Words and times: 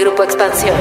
Grupo 0.00 0.24
Expansión. 0.24 0.74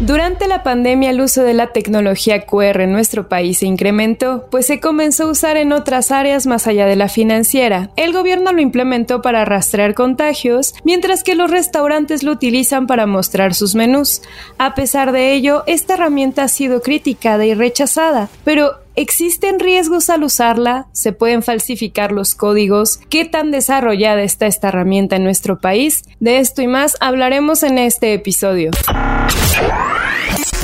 Durante 0.00 0.48
la 0.48 0.64
pandemia 0.64 1.10
el 1.10 1.20
uso 1.20 1.44
de 1.44 1.54
la 1.54 1.68
tecnología 1.68 2.44
QR 2.44 2.80
en 2.80 2.90
nuestro 2.90 3.28
país 3.28 3.58
se 3.58 3.66
incrementó, 3.66 4.48
pues 4.50 4.66
se 4.66 4.80
comenzó 4.80 5.22
a 5.22 5.30
usar 5.30 5.56
en 5.56 5.72
otras 5.72 6.10
áreas 6.10 6.46
más 6.46 6.66
allá 6.66 6.84
de 6.86 6.96
la 6.96 7.08
financiera. 7.08 7.90
El 7.94 8.12
gobierno 8.12 8.52
lo 8.52 8.60
implementó 8.60 9.22
para 9.22 9.44
rastrear 9.44 9.94
contagios, 9.94 10.74
mientras 10.82 11.22
que 11.22 11.36
los 11.36 11.48
restaurantes 11.48 12.24
lo 12.24 12.32
utilizan 12.32 12.88
para 12.88 13.06
mostrar 13.06 13.54
sus 13.54 13.76
menús. 13.76 14.20
A 14.58 14.74
pesar 14.74 15.12
de 15.12 15.32
ello, 15.32 15.62
esta 15.68 15.94
herramienta 15.94 16.42
ha 16.42 16.48
sido 16.48 16.82
criticada 16.82 17.46
y 17.46 17.54
rechazada, 17.54 18.28
pero 18.44 18.80
¿Existen 18.98 19.60
riesgos 19.60 20.08
al 20.08 20.24
usarla? 20.24 20.86
¿Se 20.92 21.12
pueden 21.12 21.42
falsificar 21.42 22.12
los 22.12 22.34
códigos? 22.34 22.98
¿Qué 23.10 23.26
tan 23.26 23.50
desarrollada 23.50 24.22
está 24.22 24.46
esta 24.46 24.68
herramienta 24.68 25.16
en 25.16 25.24
nuestro 25.24 25.58
país? 25.58 26.04
De 26.18 26.38
esto 26.38 26.62
y 26.62 26.66
más 26.66 26.96
hablaremos 27.00 27.62
en 27.62 27.76
este 27.76 28.14
episodio. 28.14 28.70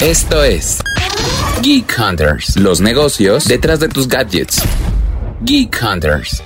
Esto 0.00 0.42
es 0.42 0.78
Geek 1.60 1.94
Hunters, 1.98 2.56
los 2.56 2.80
negocios 2.80 3.44
detrás 3.44 3.80
de 3.80 3.88
tus 3.90 4.08
gadgets. 4.08 4.62
Geek 5.42 5.78
Hunters. 5.82 6.42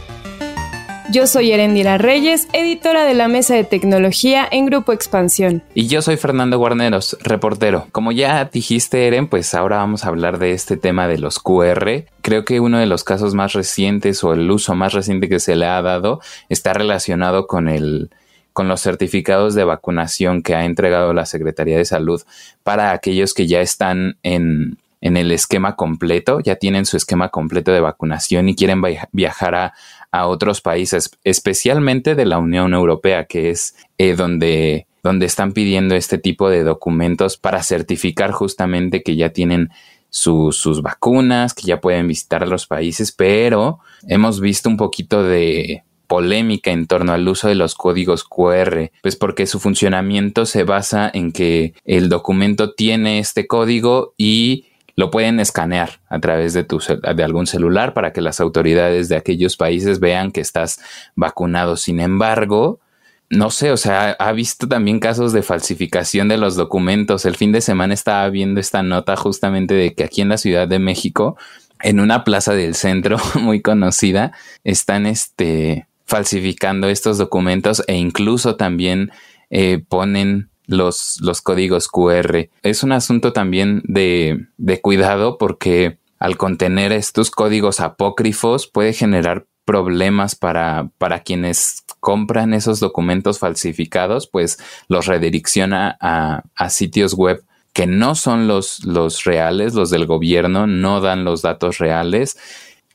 Yo 1.13 1.29
soy 1.29 1.53
Erendira 1.53 1.99
Reyes, 1.99 2.49
editora 2.53 3.05
de 3.05 3.15
la 3.15 3.29
Mesa 3.29 3.55
de 3.55 3.63
Tecnología 3.63 4.47
en 4.51 4.67
Grupo 4.67 4.93
Expansión. 4.93 5.63
Y 5.73 5.87
yo 5.87 6.03
soy 6.03 6.17
Fernando 6.17 6.59
Guarneros, 6.59 7.17
reportero. 7.23 7.87
Como 7.93 8.11
ya 8.11 8.45
dijiste, 8.47 9.07
Eren, 9.07 9.29
pues 9.29 9.55
ahora 9.55 9.77
vamos 9.77 10.05
a 10.05 10.09
hablar 10.09 10.39
de 10.41 10.51
este 10.51 10.77
tema 10.77 11.07
de 11.07 11.19
los 11.19 11.39
QR. 11.39 12.07
Creo 12.23 12.45
que 12.45 12.59
uno 12.59 12.79
de 12.79 12.87
los 12.87 13.05
casos 13.05 13.35
más 13.35 13.53
recientes 13.53 14.25
o 14.25 14.33
el 14.33 14.51
uso 14.51 14.75
más 14.75 14.95
reciente 14.95 15.29
que 15.29 15.39
se 15.39 15.55
le 15.55 15.67
ha 15.67 15.81
dado 15.81 16.21
está 16.49 16.73
relacionado 16.73 17.47
con 17.47 17.69
el 17.69 18.11
con 18.53 18.69
los 18.69 18.81
certificados 18.81 19.55
de 19.55 19.65
vacunación 19.65 20.43
que 20.43 20.55
ha 20.55 20.65
entregado 20.65 21.13
la 21.13 21.27
Secretaría 21.27 21.77
de 21.77 21.85
Salud 21.85 22.23
para 22.63 22.93
aquellos 22.93 23.35
que 23.35 23.47
ya 23.47 23.61
están 23.61 24.17
en, 24.23 24.79
en 25.03 25.17
el 25.17 25.31
esquema 25.31 25.77
completo, 25.77 26.41
ya 26.41 26.57
tienen 26.57 26.87
su 26.87 26.97
esquema 26.97 27.29
completo 27.29 27.71
de 27.71 27.81
vacunación 27.81 28.49
y 28.49 28.57
quieren 28.57 28.83
viajar 29.13 29.55
a, 29.55 29.75
a 30.11 30.27
otros 30.27 30.61
países, 30.61 31.11
especialmente 31.25 32.15
de 32.15 32.27
la 32.27 32.39
Unión 32.39 32.75
Europea, 32.75 33.25
que 33.25 33.51
es 33.51 33.77
eh, 33.99 34.15
donde, 34.15 34.87
donde 35.03 35.27
están 35.27 35.53
pidiendo 35.53 35.95
este 35.95 36.19
tipo 36.19 36.49
de 36.51 36.65
documentos 36.65 37.37
para 37.37 37.63
certificar 37.63 38.33
justamente 38.33 39.03
que 39.03 39.17
ya 39.17 39.31
tienen 39.31 39.71
sus 40.09 40.81
vacunas, 40.83 41.53
que 41.53 41.67
ya 41.67 41.81
pueden 41.81 42.09
visitar 42.09 42.47
los 42.49 42.67
países, 42.67 43.13
pero 43.13 43.81
hemos 44.09 44.41
visto 44.41 44.69
un 44.69 44.79
poquito 44.79 45.23
de 45.23 45.83
polémica 46.07 46.71
en 46.71 46.87
torno 46.87 47.13
al 47.13 47.27
uso 47.29 47.49
de 47.49 47.55
los 47.55 47.75
códigos 47.75 48.25
QR, 48.25 48.91
pues 49.03 49.17
porque 49.17 49.47
su 49.47 49.59
funcionamiento 49.59 50.47
se 50.47 50.65
basa 50.65 51.11
en 51.13 51.33
que 51.33 51.75
el 51.85 52.09
documento 52.09 52.73
tiene 52.73 53.19
este 53.19 53.47
código 53.47 54.15
y 54.17 54.66
lo 54.97 55.11
pueden 55.11 55.41
escanear 55.41 56.01
a 56.09 56.19
través 56.19 56.55
de, 56.55 56.65
tu, 56.65 56.79
de 56.79 57.25
algún 57.25 57.47
celular 57.47 57.93
para 57.93 58.13
que 58.13 58.23
las 58.23 58.41
autoridades 58.41 59.09
de 59.09 59.17
aquellos 59.17 59.57
países 59.57 60.01
vean 60.01 60.33
que 60.33 60.41
estás 60.41 60.81
vacunado. 61.15 61.77
Sin 61.77 62.01
embargo, 62.01 62.81
no 63.29 63.51
sé, 63.51 63.73
o 63.73 63.77
sea, 63.77 64.13
ha 64.19 64.33
visto 64.33 64.67
también 64.67 64.99
casos 64.99 65.33
de 65.35 65.43
falsificación 65.43 66.29
de 66.29 66.39
los 66.39 66.57
documentos. 66.57 67.27
El 67.27 67.37
fin 67.37 67.53
de 67.53 67.61
semana 67.61 67.93
estaba 67.93 68.29
viendo 68.31 68.59
esta 68.59 68.83
nota 68.83 69.17
justamente 69.17 69.75
de 69.75 69.95
que 69.95 70.05
aquí 70.05 70.23
en 70.23 70.31
la 70.31 70.39
Ciudad 70.39 70.67
de 70.67 70.79
México, 70.79 71.37
en 71.83 72.01
una 72.01 72.25
plaza 72.25 72.55
del 72.55 72.75
centro 72.75 73.19
muy 73.41 73.61
conocida, 73.61 74.33
están 74.65 75.05
este, 75.05 75.87
falsificando 76.07 76.89
estos 76.89 77.19
documentos 77.19 77.83
e 77.87 77.97
incluso 77.97 78.57
también 78.57 79.11
eh, 79.51 79.85
ponen 79.87 80.49
los, 80.67 81.19
los 81.21 81.43
códigos 81.43 81.89
QR. 81.89 82.49
Es 82.63 82.83
un 82.83 82.93
asunto 82.93 83.33
también 83.33 83.83
de, 83.85 84.47
de 84.57 84.81
cuidado 84.81 85.39
porque 85.39 85.99
al 86.19 86.37
contener 86.37 86.93
estos 86.93 87.31
códigos 87.31 87.81
apócrifos 87.81 88.67
puede 88.67 88.93
generar 88.93 89.47
problemas 89.65 90.35
para, 90.35 90.91
para 90.99 91.21
quienes 91.21 91.85
compran 92.01 92.55
esos 92.55 92.81
documentos 92.81 93.39
falsificados, 93.39 94.29
pues 94.29 94.59
los 94.89 95.07
redirecciona 95.07 95.97
a, 96.01 96.45
a 96.55 96.71
sitios 96.71 97.15
web 97.15 97.43
que 97.73 97.87
no 97.87 98.15
son 98.15 98.49
los, 98.49 98.85
los 98.85 99.25
reales, 99.25 99.75
los 99.75 99.91
del 99.91 100.07
gobierno, 100.07 100.67
no 100.67 101.03
dan 101.03 101.25
los 101.25 101.43
datos 101.43 101.79
reales 101.79 102.39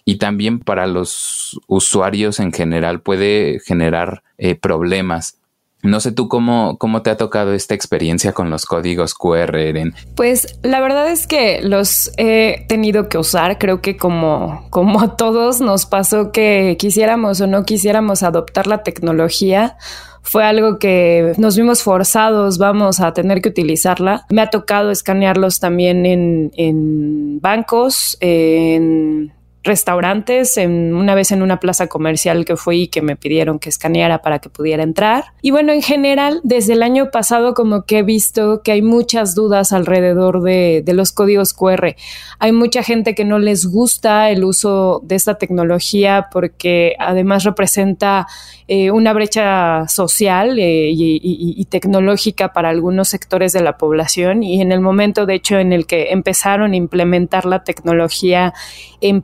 y 0.05 0.15
también 0.15 0.59
para 0.59 0.87
los 0.87 1.59
usuarios 1.67 2.39
en 2.39 2.51
general 2.51 3.01
puede 3.01 3.59
generar 3.59 4.23
eh, 4.37 4.55
problemas 4.55 5.37
no 5.83 5.99
sé 5.99 6.11
tú 6.11 6.27
cómo, 6.27 6.77
cómo 6.77 7.01
te 7.01 7.09
ha 7.09 7.17
tocado 7.17 7.53
esta 7.53 7.73
experiencia 7.73 8.33
con 8.33 8.49
los 8.49 8.65
códigos 8.65 9.13
QR, 9.13 9.55
Eren. 9.55 9.93
Pues 10.15 10.59
la 10.63 10.79
verdad 10.79 11.09
es 11.09 11.27
que 11.27 11.61
los 11.61 12.11
he 12.17 12.65
tenido 12.67 13.09
que 13.09 13.17
usar. 13.17 13.57
Creo 13.57 13.81
que 13.81 13.97
como, 13.97 14.67
como 14.69 15.01
a 15.01 15.15
todos 15.15 15.61
nos 15.61 15.85
pasó 15.85 16.31
que 16.31 16.75
quisiéramos 16.79 17.41
o 17.41 17.47
no 17.47 17.63
quisiéramos 17.63 18.23
adoptar 18.23 18.67
la 18.67 18.83
tecnología, 18.83 19.77
fue 20.21 20.43
algo 20.43 20.77
que 20.77 21.33
nos 21.37 21.57
vimos 21.57 21.81
forzados, 21.81 22.57
vamos 22.57 22.99
a 22.99 23.13
tener 23.13 23.41
que 23.41 23.49
utilizarla. 23.49 24.25
Me 24.29 24.41
ha 24.41 24.49
tocado 24.49 24.91
escanearlos 24.91 25.59
también 25.59 26.05
en, 26.05 26.51
en 26.55 27.39
bancos, 27.41 28.17
en 28.19 29.33
restaurantes, 29.63 30.57
en, 30.57 30.95
una 30.95 31.13
vez 31.13 31.31
en 31.31 31.41
una 31.41 31.59
plaza 31.59 31.87
comercial 31.87 32.45
que 32.45 32.55
fui 32.55 32.83
y 32.83 32.87
que 32.87 33.01
me 33.01 33.15
pidieron 33.15 33.59
que 33.59 33.69
escaneara 33.69 34.21
para 34.21 34.39
que 34.39 34.49
pudiera 34.49 34.83
entrar. 34.83 35.25
Y 35.41 35.51
bueno, 35.51 35.71
en 35.71 35.81
general, 35.81 36.41
desde 36.43 36.73
el 36.73 36.83
año 36.83 37.11
pasado 37.11 37.53
como 37.53 37.83
que 37.83 37.99
he 37.99 38.03
visto 38.03 38.61
que 38.63 38.71
hay 38.71 38.81
muchas 38.81 39.35
dudas 39.35 39.71
alrededor 39.71 40.41
de, 40.41 40.81
de 40.83 40.93
los 40.93 41.11
códigos 41.11 41.53
QR. 41.53 41.95
Hay 42.39 42.51
mucha 42.51 42.81
gente 42.81 43.13
que 43.13 43.25
no 43.25 43.37
les 43.39 43.65
gusta 43.65 44.29
el 44.31 44.43
uso 44.43 45.01
de 45.03 45.15
esta 45.15 45.35
tecnología 45.35 46.27
porque 46.31 46.95
además 46.99 47.43
representa 47.43 48.27
eh, 48.67 48.89
una 48.91 49.13
brecha 49.13 49.87
social 49.87 50.57
eh, 50.57 50.89
y, 50.91 51.19
y 51.21 51.65
tecnológica 51.65 52.53
para 52.53 52.69
algunos 52.69 53.09
sectores 53.09 53.53
de 53.53 53.61
la 53.61 53.77
población 53.77 54.43
y 54.43 54.61
en 54.61 54.71
el 54.71 54.79
momento 54.79 55.25
de 55.25 55.35
hecho 55.35 55.59
en 55.59 55.73
el 55.73 55.85
que 55.85 56.11
empezaron 56.11 56.73
a 56.73 56.75
implementar 56.75 57.45
la 57.45 57.63
tecnología 57.63 58.53
en 59.01 59.21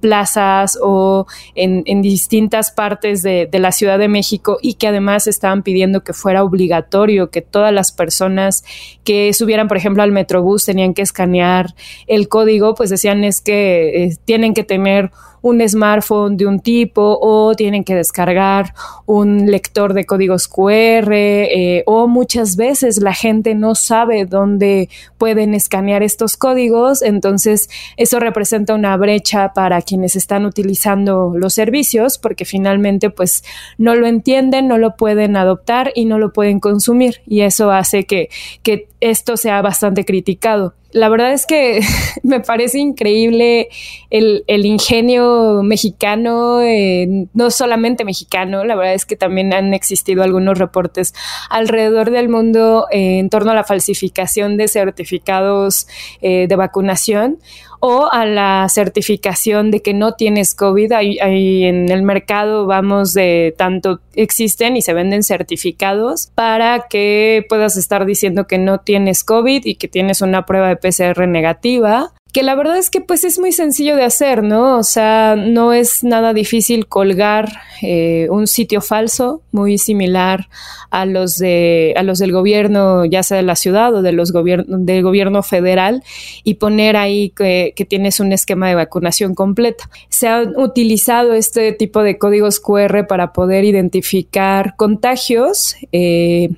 o 0.81 1.27
en, 1.55 2.01
distintas 2.01 2.71
partes 2.71 3.21
de, 3.21 3.49
la 3.53 3.71
Ciudad 3.71 3.97
de 3.97 4.07
México 4.07 4.57
y 4.61 4.75
que 4.75 4.87
además 4.87 5.27
estaban 5.27 5.63
pidiendo 5.63 6.03
que 6.03 6.13
fuera 6.13 6.43
obligatorio 6.43 7.29
que 7.29 7.41
todas 7.41 7.73
las 7.73 7.91
personas 7.91 8.63
que 9.03 9.33
subieran, 9.33 9.67
por 9.67 9.77
ejemplo, 9.77 10.03
al 10.03 10.11
Metrobús 10.11 10.65
tenían 10.65 10.93
que 10.93 11.01
escanear 11.01 11.73
el 12.07 12.27
código, 12.27 12.75
pues 12.75 12.89
decían 12.89 13.23
es 13.23 13.41
que 13.41 14.03
eh, 14.03 14.17
tienen 14.25 14.53
que 14.53 14.63
tener 14.63 15.11
un 15.41 15.67
smartphone 15.67 16.35
de 16.35 16.45
un 16.45 16.59
tipo 16.59 17.17
o 17.21 17.55
tienen 17.55 17.83
que 17.83 17.95
descargar 17.95 18.73
un 19.05 19.49
lector 19.49 19.93
de 19.93 20.05
códigos 20.05 20.47
QR 20.47 21.13
eh, 21.13 21.83
o 21.85 22.07
muchas 22.07 22.57
veces 22.57 23.01
la 23.01 23.13
gente 23.13 23.55
no 23.55 23.75
sabe 23.75 24.25
dónde 24.25 24.89
pueden 25.17 25.53
escanear 25.53 26.03
estos 26.03 26.37
códigos, 26.37 27.01
entonces 27.01 27.69
eso 27.95 28.19
representa 28.19 28.73
una 28.73 28.97
brecha 28.97 29.53
para 29.53 29.81
quienes 29.81 30.15
están 30.17 30.45
utilizando 30.45 31.33
los 31.35 31.53
servicios 31.53 32.17
porque 32.17 32.45
finalmente 32.45 33.09
pues 33.09 33.43
no 33.77 33.95
lo 33.95 34.07
entienden, 34.07 34.67
no 34.67 34.77
lo 34.77 34.95
pueden 34.95 35.35
adoptar 35.35 35.91
y 35.95 36.05
no 36.05 36.19
lo 36.19 36.33
pueden 36.33 36.59
consumir. 36.59 37.21
Y 37.25 37.41
eso 37.41 37.71
hace 37.71 38.05
que, 38.05 38.29
que 38.63 38.87
esto 38.99 39.37
sea 39.37 39.61
bastante 39.61 40.05
criticado. 40.05 40.73
La 40.91 41.09
verdad 41.09 41.33
es 41.33 41.45
que 41.45 41.81
me 42.23 42.39
parece 42.39 42.79
increíble 42.79 43.69
el, 44.09 44.65
ingenio 44.65 45.61
mexicano, 45.63 46.61
eh, 46.61 47.27
no 47.33 47.51
solamente 47.51 48.05
mexicano, 48.05 48.63
la 48.63 48.75
verdad 48.75 48.93
es 48.93 49.05
que 49.05 49.15
también 49.15 49.53
han 49.53 49.73
existido 49.73 50.23
algunos 50.23 50.57
reportes 50.57 51.13
alrededor 51.49 52.09
del 52.09 52.29
mundo 52.29 52.87
eh, 52.91 53.19
en 53.19 53.29
torno 53.29 53.51
a 53.51 53.55
la 53.55 53.63
falsificación 53.63 54.57
de 54.57 54.67
certificados 54.67 55.87
eh, 56.21 56.47
de 56.47 56.55
vacunación 56.55 57.37
o 57.79 58.09
a 58.11 58.25
la 58.25 58.67
certificación 58.69 59.71
de 59.71 59.81
que 59.81 59.93
no 59.93 60.13
tienes 60.13 60.55
COVID. 60.55 60.91
Hay, 60.91 61.63
en 61.65 61.89
el 61.89 62.03
mercado, 62.03 62.65
vamos, 62.65 63.13
de 63.13 63.53
tanto 63.57 63.99
existen 64.15 64.77
y 64.77 64.81
se 64.81 64.93
venden 64.93 65.23
certificados 65.23 66.31
para 66.35 66.87
que 66.89 67.45
puedas 67.47 67.77
estar 67.77 68.05
diciendo 68.05 68.47
que 68.47 68.57
no 68.57 68.79
tienes 68.79 69.23
COVID 69.23 69.65
y 69.65 69.75
que 69.75 69.87
tienes 69.87 70.21
una 70.21 70.45
prueba 70.45 70.69
de 70.69 70.77
PCR 70.77 71.27
negativa 71.27 72.13
que 72.37 72.43
la 72.43 72.53
verdad 72.53 72.77
es 72.77 72.91
que 72.91 73.01
pues 73.01 73.23
es 73.23 73.39
muy 73.39 73.51
sencillo 73.51 73.95
de 73.95 74.03
hacer, 74.03 74.43
¿no? 74.43 74.77
O 74.77 74.83
sea, 74.83 75.35
no 75.35 75.73
es 75.73 76.03
nada 76.03 76.35
difícil 76.35 76.85
colgar 76.85 77.51
eh, 77.81 78.27
un 78.29 78.45
sitio 78.45 78.79
falso 78.79 79.41
muy 79.51 79.79
similar 79.79 80.47
a 80.91 81.07
los 81.07 81.37
de 81.37 81.95
a 81.97 82.03
los 82.03 82.19
del 82.19 82.31
gobierno, 82.31 83.05
ya 83.05 83.23
sea 83.23 83.37
de 83.37 83.43
la 83.43 83.55
ciudad 83.55 83.91
o 83.95 84.03
de 84.03 84.11
los 84.11 84.31
gobiernos 84.31 84.85
del 84.85 85.01
gobierno 85.01 85.41
federal 85.41 86.03
y 86.43 86.53
poner 86.53 86.95
ahí 86.95 87.31
que, 87.31 87.73
tienes 87.89 88.19
un 88.19 88.31
esquema 88.31 88.69
de 88.69 88.75
vacunación 88.75 89.33
completa. 89.33 89.89
Se 90.09 90.27
ha 90.27 90.43
utilizado 90.43 91.33
este 91.33 91.71
tipo 91.71 92.03
de 92.03 92.19
códigos 92.19 92.59
QR 92.59 93.07
para 93.07 93.33
poder 93.33 93.65
identificar 93.65 94.75
contagios. 94.75 95.75
Eh, 95.91 96.51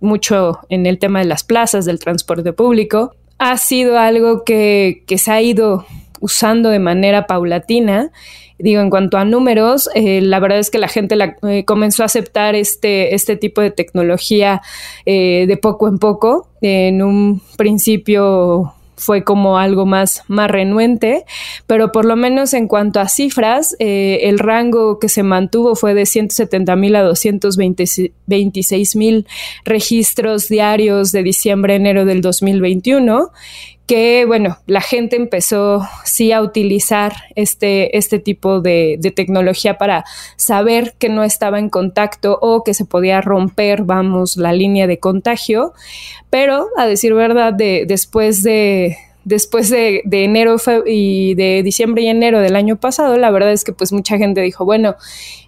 mucho 0.00 0.58
en 0.70 0.86
el 0.86 0.98
tema 0.98 1.20
de 1.20 1.26
las 1.26 1.44
plazas, 1.44 1.84
del 1.84 2.00
transporte 2.00 2.52
público. 2.52 3.14
Ha 3.40 3.56
sido 3.56 3.98
algo 3.98 4.44
que, 4.44 5.02
que 5.06 5.18
se 5.18 5.32
ha 5.32 5.40
ido 5.40 5.86
usando 6.20 6.68
de 6.68 6.78
manera 6.78 7.26
paulatina. 7.26 8.12
Digo, 8.58 8.82
en 8.82 8.90
cuanto 8.90 9.16
a 9.16 9.24
números, 9.24 9.88
eh, 9.94 10.20
la 10.20 10.38
verdad 10.38 10.58
es 10.58 10.70
que 10.70 10.78
la 10.78 10.88
gente 10.88 11.16
la, 11.16 11.36
eh, 11.48 11.64
comenzó 11.64 12.02
a 12.02 12.06
aceptar 12.06 12.54
este, 12.54 13.14
este 13.14 13.36
tipo 13.36 13.62
de 13.62 13.70
tecnología 13.70 14.60
eh, 15.06 15.46
de 15.48 15.56
poco 15.56 15.88
en 15.88 15.98
poco. 15.98 16.48
En 16.60 17.02
un 17.02 17.40
principio 17.56 18.74
fue 19.00 19.24
como 19.24 19.58
algo 19.58 19.86
más, 19.86 20.22
más 20.28 20.50
renuente, 20.50 21.24
pero 21.66 21.90
por 21.90 22.04
lo 22.04 22.14
menos 22.16 22.54
en 22.54 22.68
cuanto 22.68 23.00
a 23.00 23.08
cifras, 23.08 23.74
el 23.78 24.38
rango 24.38 24.98
que 24.98 25.08
se 25.08 25.22
mantuvo 25.22 25.74
fue 25.74 25.94
de 25.94 26.06
170 26.06 26.76
mil 26.76 26.94
a 26.94 27.02
226 27.02 28.96
mil 28.96 29.26
registros 29.64 30.48
diarios 30.48 31.12
de 31.12 31.22
diciembre 31.22 31.74
enero 31.74 32.04
del 32.04 32.20
2021 32.20 33.30
que, 33.90 34.24
bueno, 34.24 34.56
la 34.68 34.82
gente 34.82 35.16
empezó 35.16 35.84
sí 36.04 36.30
a 36.30 36.42
utilizar 36.42 37.12
este, 37.34 37.98
este 37.98 38.20
tipo 38.20 38.60
de, 38.60 39.00
tecnología 39.16 39.78
para 39.78 40.04
saber 40.36 40.94
que 40.96 41.08
no 41.08 41.24
estaba 41.24 41.58
en 41.58 41.70
contacto 41.70 42.38
o 42.40 42.62
que 42.62 42.72
se 42.72 42.84
podía 42.84 43.20
romper, 43.20 43.82
vamos, 43.82 44.36
la 44.36 44.52
línea 44.52 44.86
de 44.86 45.00
contagio. 45.00 45.72
Pero, 46.30 46.68
a 46.76 46.86
decir 46.86 47.14
verdad, 47.14 47.52
de, 47.52 47.84
después 47.84 48.44
de, 48.44 48.96
después 49.24 49.70
de, 49.70 50.02
enero 50.10 50.56
y 50.86 51.34
de 51.34 51.62
diciembre 51.62 52.02
y 52.02 52.08
enero 52.08 52.40
del 52.40 52.56
año 52.56 52.76
pasado, 52.76 53.16
la 53.18 53.30
verdad 53.30 53.52
es 53.52 53.64
que 53.64 53.72
pues 53.72 53.92
mucha 53.92 54.18
gente 54.18 54.40
dijo, 54.40 54.64
bueno, 54.64 54.96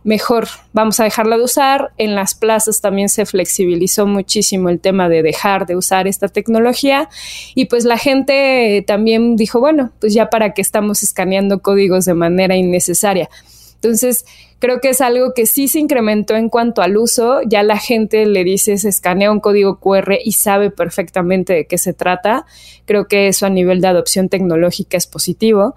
mejor 0.05 0.49
vamos 0.73 1.01
a 1.01 1.05
dejarla 1.05 1.37
de 1.37 1.45
usar. 1.45 1.93
En 1.99 2.15
las 2.15 2.35
plazas 2.35 2.81
también 2.81 3.09
se 3.09 3.27
flexibilizó 3.27 4.07
muchísimo 4.07 4.69
el 4.69 4.81
tema 4.81 5.09
de 5.09 5.23
dejar 5.23 5.67
de 5.67 5.77
usar 5.77 6.07
esta 6.07 6.29
tecnología 6.29 7.09
y 7.55 7.67
pues 7.67 7.85
la 7.85 7.99
gente 7.99 8.85
también 8.87 9.37
dijo, 9.37 9.61
bueno, 9.61 9.93
pues 10.01 10.15
ya 10.15 10.31
para 10.31 10.55
qué 10.55 10.63
estamos 10.63 11.03
escaneando 11.03 11.61
códigos 11.61 12.05
de 12.05 12.15
manera 12.15 12.57
innecesaria. 12.57 13.29
Entonces, 13.75 14.25
creo 14.63 14.81
que 14.81 14.91
es 14.91 15.01
algo 15.01 15.35
que 15.35 15.45
sí 15.45 15.67
se 15.67 15.81
incrementó 15.81 16.37
en 16.37 16.49
cuanto 16.49 16.83
al 16.83 16.97
uso. 16.97 17.41
Ya 17.43 17.65
la 17.65 17.79
gente 17.79 18.25
le 18.27 18.45
dice, 18.45 18.79
se 18.79 18.89
escanea 18.89 19.33
un 19.33 19.41
código 19.41 19.81
QR 19.81 20.19
y 20.25 20.33
sabe 20.33 20.71
perfectamente 20.71 21.53
de 21.53 21.67
qué 21.67 21.79
se 21.79 21.93
trata. 21.93 22.47
Creo 22.85 23.09
que 23.09 23.27
eso 23.27 23.45
a 23.45 23.51
nivel 23.51 23.81
de 23.81 23.89
adopción 23.89 24.29
tecnológica 24.29 24.97
es 24.97 25.09
positivo. 25.09 25.75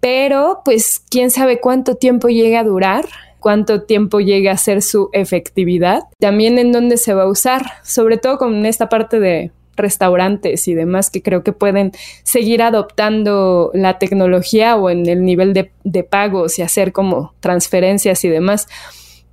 Pero, 0.00 0.60
pues, 0.66 1.02
quién 1.10 1.30
sabe 1.30 1.60
cuánto 1.60 1.94
tiempo 1.94 2.28
llega 2.28 2.60
a 2.60 2.64
durar 2.64 3.06
cuánto 3.38 3.82
tiempo 3.82 4.18
llega 4.18 4.50
a 4.50 4.56
ser 4.56 4.82
su 4.82 5.08
efectividad, 5.12 6.02
también 6.18 6.58
en 6.58 6.72
dónde 6.72 6.96
se 6.96 7.14
va 7.14 7.22
a 7.22 7.28
usar, 7.28 7.64
sobre 7.84 8.16
todo 8.16 8.38
con 8.38 8.66
esta 8.66 8.88
parte 8.88 9.20
de 9.20 9.52
restaurantes 9.76 10.68
y 10.68 10.74
demás 10.74 11.10
que 11.10 11.22
creo 11.22 11.42
que 11.42 11.52
pueden 11.52 11.92
seguir 12.22 12.62
adoptando 12.62 13.70
la 13.74 13.98
tecnología 13.98 14.76
o 14.76 14.90
en 14.90 15.06
el 15.08 15.24
nivel 15.24 15.52
de, 15.52 16.02
pagos 16.02 16.58
y 16.58 16.62
hacer 16.62 16.92
como 16.92 17.34
transferencias 17.40 18.24
y 18.24 18.28
demás. 18.28 18.68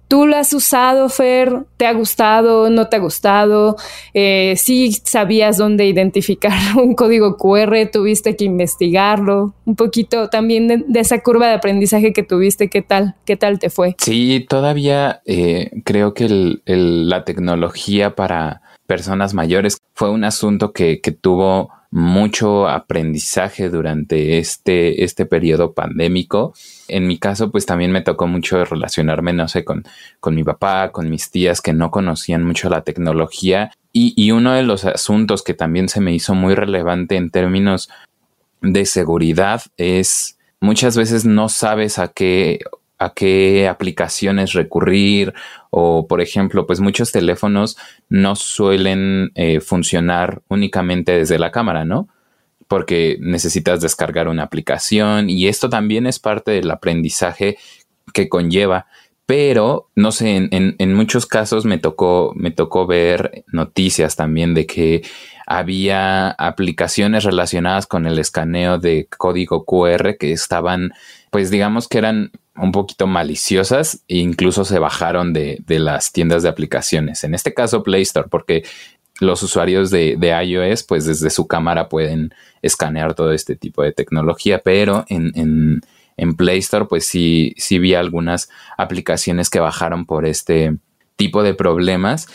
¿Tú 0.08 0.28
lo 0.28 0.36
has 0.36 0.54
usado, 0.54 1.10
Fer? 1.10 1.64
¿Te 1.78 1.88
ha 1.88 1.94
gustado? 1.94 2.70
¿No 2.70 2.88
te 2.88 2.98
ha 2.98 3.00
gustado? 3.00 3.78
Eh, 4.14 4.54
¿Sí 4.58 4.92
sabías 5.04 5.58
dónde 5.58 5.88
identificar 5.88 6.54
un 6.78 6.94
código 6.94 7.38
QR? 7.38 7.90
¿Tuviste 7.92 8.36
que 8.36 8.46
investigarlo? 8.46 9.56
Un 9.66 9.76
poquito 9.76 10.30
también 10.30 10.68
de, 10.68 11.00
esa 11.00 11.22
curva 11.22 11.48
de 11.48 11.54
aprendizaje 11.54 12.14
que 12.14 12.22
tuviste, 12.22 12.70
¿qué 12.70 12.82
tal? 12.82 13.16
¿Qué 13.26 13.38
tal 13.38 13.58
te 13.58 13.70
fue? 13.72 13.96
Sí, 13.98 14.46
todavía 14.48 15.22
eh, 15.26 15.72
creo 15.84 16.14
que 16.14 16.60
la 16.66 17.24
tecnología 17.24 18.16
para 18.16 18.62
personas 18.88 19.34
mayores 19.34 19.78
fue 19.94 20.10
un 20.10 20.24
asunto 20.24 20.74
que, 20.74 21.00
tuvo 21.22 21.72
mucho 21.92 22.68
aprendizaje 22.68 23.70
durante 23.70 24.40
este, 24.40 25.04
este 25.04 25.26
periodo 25.26 25.74
pandémico. 25.74 26.54
En 26.88 27.06
mi 27.08 27.20
caso, 27.20 27.52
pues 27.52 27.66
también 27.66 27.92
me 27.92 28.02
tocó 28.02 28.26
mucho 28.26 28.66
relacionarme, 28.66 29.32
no 29.34 29.48
sé, 29.48 29.64
con, 29.64 29.84
con 30.20 30.34
mi 30.34 30.44
papá, 30.44 30.92
con 30.92 31.10
mis 31.10 31.30
tías 31.30 31.62
que 31.62 31.74
no 31.74 31.92
conocían 31.92 32.44
mucho 32.44 32.70
la 32.70 32.82
tecnología. 32.82 33.72
Y, 33.92 34.14
y 34.16 34.32
uno 34.32 34.54
de 34.54 34.64
los 34.64 34.86
asuntos 34.86 35.44
que 35.44 35.54
también 35.54 35.88
se 35.88 36.02
me 36.02 36.14
hizo 36.14 36.34
muy 36.34 36.56
relevante 36.56 37.16
en 37.16 37.30
términos 37.30 37.90
de 38.62 38.86
seguridad 38.86 39.62
es 39.78 40.40
muchas 40.60 40.98
veces 40.98 41.26
no 41.26 41.50
sabes 41.50 42.00
a 42.00 42.08
qué 42.08 42.60
a 43.04 43.14
qué 43.14 43.68
aplicaciones 43.68 44.54
recurrir 44.54 45.34
o 45.70 46.08
por 46.08 46.22
ejemplo 46.22 46.66
pues 46.66 46.80
muchos 46.80 47.12
teléfonos 47.12 47.78
no 48.10 48.36
suelen 48.36 49.32
eh, 49.36 49.60
funcionar 49.60 50.42
únicamente 50.48 51.18
desde 51.18 51.40
la 51.40 51.52
cámara, 51.52 51.86
¿no? 51.86 52.08
Porque 52.68 53.18
necesitas 53.20 53.82
descargar 53.82 54.28
una 54.28 54.44
aplicación 54.44 55.30
y 55.30 55.48
esto 55.48 55.70
también 55.70 56.08
es 56.08 56.20
parte 56.20 56.52
del 56.52 56.72
aprendizaje 56.72 57.58
que 58.14 58.30
conlleva. 58.30 58.88
Pero, 59.26 59.90
no 59.96 60.12
sé, 60.12 60.36
en, 60.36 60.76
en 60.78 60.94
muchos 60.94 61.26
casos 61.26 61.64
me 61.64 61.78
tocó, 61.78 62.34
me 62.36 62.52
tocó 62.52 62.86
ver 62.86 63.46
noticias 63.48 64.18
también 64.18 64.54
de 64.54 64.66
que 64.66 65.02
había 65.48 66.32
aplicaciones 66.32 67.24
relacionadas 67.24 67.88
con 67.88 68.06
el 68.06 68.20
escaneo 68.20 68.80
de 68.80 69.08
código 69.18 69.66
QR 69.66 70.18
que 70.18 70.32
estaban, 70.32 70.92
pues 71.32 71.50
digamos 71.52 71.88
que 71.88 71.98
eran 71.98 72.32
un 72.56 72.72
poquito 72.72 73.08
maliciosas 73.08 74.04
e 74.08 74.18
incluso 74.18 74.66
se 74.66 74.80
bajaron 74.80 75.34
de, 75.34 75.64
las 75.68 76.12
tiendas 76.12 76.44
de 76.44 76.50
aplicaciones. 76.50 77.24
En 77.24 77.34
este 77.34 77.54
caso 77.54 77.84
Play 77.84 78.04
Store, 78.04 78.28
porque 78.30 78.64
los 79.20 79.42
usuarios 79.44 79.90
de, 79.90 80.18
iOS, 80.46 80.84
pues 80.84 81.06
desde 81.06 81.30
su 81.30 81.48
cámara 81.48 81.90
pueden 81.90 82.34
escanear 82.62 83.14
todo 83.16 83.32
este 83.32 83.56
tipo 83.56 83.84
de 83.84 83.92
tecnología, 83.92 84.62
pero 84.64 85.06
en, 85.10 85.82
en, 86.18 86.36
Play 86.36 86.60
Store, 86.60 86.86
pues 86.86 87.06
sí, 87.06 87.54
sí 87.58 87.80
vi 87.80 87.96
algunas 87.96 88.50
aplicaciones 88.78 89.50
que 89.50 89.60
bajaron 89.60 90.06
por 90.06 90.26
este 90.26 90.78
tipo 91.16 91.44
de 91.44 91.54
problemas. 91.54 92.28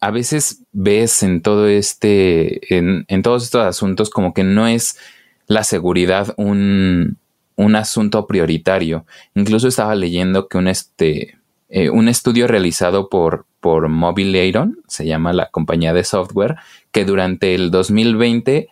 A 0.00 0.10
veces 0.10 0.62
ves 0.72 1.22
en 1.22 1.42
todo 1.42 1.66
este, 1.66 2.76
en, 2.76 3.04
en 3.08 3.22
todos 3.22 3.44
estos 3.44 3.64
asuntos 3.64 4.10
como 4.10 4.34
que 4.34 4.44
no 4.44 4.66
es 4.66 4.98
la 5.46 5.64
seguridad 5.64 6.34
un, 6.36 7.18
un 7.56 7.76
asunto 7.76 8.26
prioritario. 8.26 9.06
Incluso 9.34 9.68
estaba 9.68 9.94
leyendo 9.94 10.48
que 10.48 10.58
un, 10.58 10.68
este, 10.68 11.38
eh, 11.68 11.90
un 11.90 12.08
estudio 12.08 12.46
realizado 12.46 13.08
por, 13.08 13.46
por 13.60 13.88
Mobile 13.88 14.52
se 14.88 15.06
llama 15.06 15.32
la 15.32 15.50
compañía 15.50 15.92
de 15.92 16.04
software, 16.04 16.56
que 16.90 17.04
durante 17.04 17.54
el 17.54 17.70
2020 17.70 18.68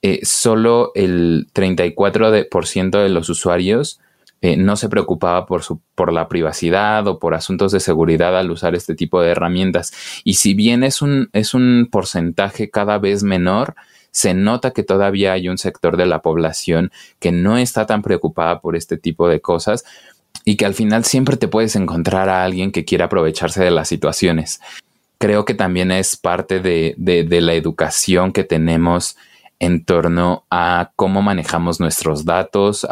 eh, 0.00 0.20
solo 0.22 0.92
el 0.94 1.48
34% 1.52 3.02
de, 3.02 3.08
los 3.08 3.28
usuarios 3.28 3.98
eh, 4.40 4.56
no 4.56 4.76
se 4.76 4.88
preocupaba 4.88 5.46
por, 5.46 5.64
su, 5.64 5.80
por 5.96 6.12
la 6.12 6.28
privacidad 6.28 7.04
o 7.08 7.18
por 7.18 7.34
asuntos 7.34 7.72
de 7.72 7.80
seguridad 7.80 8.38
al 8.38 8.52
usar 8.52 8.76
este 8.76 8.94
tipo 8.94 9.20
de 9.20 9.30
herramientas. 9.30 9.92
Y 10.22 10.34
si 10.34 10.54
bien 10.54 10.84
es 10.84 11.02
un, 11.02 11.28
es 11.32 11.54
un 11.54 11.88
porcentaje 11.90 12.70
cada 12.70 12.98
vez 12.98 13.24
menor, 13.24 13.74
se 14.18 14.34
nota 14.34 14.72
que 14.72 14.82
todavía 14.82 15.32
hay 15.32 15.48
un 15.48 15.58
sector 15.58 15.96
de 15.96 16.04
la 16.04 16.22
población 16.22 16.90
que 17.20 17.30
no 17.30 17.56
está 17.56 17.86
tan 17.86 18.02
preocupada 18.02 18.60
por 18.60 18.74
este 18.74 18.96
tipo 18.96 19.28
de 19.28 19.40
cosas 19.40 19.84
y 20.44 20.56
que 20.56 20.66
al 20.66 20.74
final 20.74 21.04
siempre 21.04 21.36
te 21.36 21.46
puedes 21.46 21.76
encontrar 21.76 22.28
a 22.28 22.42
alguien 22.42 22.72
que 22.72 22.84
quiera 22.84 23.04
aprovecharse 23.04 23.62
de 23.62 23.70
las 23.70 23.86
situaciones. 23.86 24.60
Creo 25.18 25.44
que 25.44 25.54
también 25.54 25.92
es 25.92 26.16
parte 26.16 26.58
de, 26.58 26.96
la 26.98 27.54
educación 27.54 28.32
que 28.32 28.42
tenemos 28.42 29.16
en 29.60 29.84
torno 29.84 30.46
a 30.50 30.90
cómo 30.96 31.22
manejamos 31.22 31.78
nuestros 31.78 32.24
datos, 32.24 32.84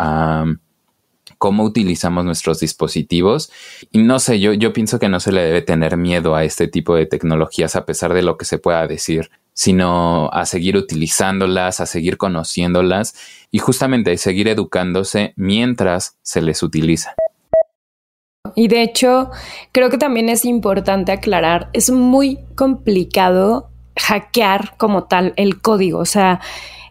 cómo 1.39 1.65
utilizamos 1.65 2.25
nuestros 2.25 2.61
dispositivos. 2.61 3.51
Y 3.91 3.99
no 3.99 4.19
sé, 4.19 4.41
yo, 4.41 4.53
yo 4.53 4.73
pienso 4.73 4.99
que 4.99 5.09
no 5.09 5.21
se 5.21 5.33
le 5.33 5.43
debe 5.43 5.63
tener 5.63 5.97
miedo 5.97 6.35
a 6.35 6.45
este 6.45 6.69
tipo 6.69 6.95
de 6.95 7.07
tecnologías 7.07 7.77
a 7.77 7.87
pesar 7.87 8.15
de 8.15 8.23
lo 8.23 8.37
que 8.37 8.45
se 8.45 8.59
pueda 8.59 8.87
decir 8.87 9.31
sino 9.57 10.29
a 10.35 10.45
seguir 10.45 10.77
utilizándolas, 10.77 11.81
a 11.81 11.87
seguir 11.87 12.19
conociéndolas 12.19 13.15
y 13.51 13.59
justamente 13.59 14.13
a 14.13 14.17
seguir 14.19 14.49
educándose 14.49 15.33
mientras 15.35 16.19
se 16.21 16.43
les 16.43 16.63
utiliza. 16.63 17.15
Y 18.55 18.69
de 18.69 18.83
hecho, 18.83 19.31
creo 19.73 19.89
que 19.89 19.97
también 19.97 20.29
es 20.29 20.45
importante 20.45 21.11
aclarar, 21.11 21.71
es 21.73 21.91
muy 21.91 22.39
complicado 22.55 23.71
hackear 23.97 24.77
como 24.77 25.05
tal 25.05 25.33
el 25.37 25.63
código, 25.63 26.01
o 26.01 26.07
sea, 26.07 26.41